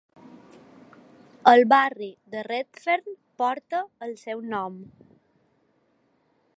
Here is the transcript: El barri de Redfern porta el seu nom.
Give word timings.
El 1.51 1.61
barri 1.73 2.09
de 2.35 2.41
Redfern 2.49 3.13
porta 3.43 3.85
el 4.07 4.19
seu 4.23 4.43
nom. 4.57 4.81